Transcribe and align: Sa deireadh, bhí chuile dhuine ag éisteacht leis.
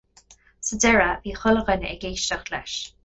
Sa 0.69 0.79
deireadh, 0.85 1.21
bhí 1.27 1.35
chuile 1.41 1.63
dhuine 1.69 1.91
ag 1.93 2.09
éisteacht 2.11 2.51
leis. 2.55 2.81